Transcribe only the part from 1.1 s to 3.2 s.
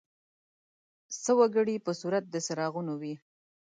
څه وګړي په صورت د څراغونو وي.